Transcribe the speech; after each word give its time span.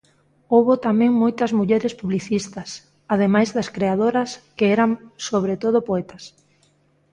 Houbo 0.53 0.73
tamén 0.87 1.11
moitas 1.23 1.51
mulleres 1.59 1.93
publicistas, 2.01 2.69
ademais 3.13 3.49
das 3.55 3.71
creadoras, 3.75 4.29
que 4.57 4.65
eran 4.75 4.89
sobre 5.27 5.53
todo 5.63 5.77
poetas. 5.89 6.23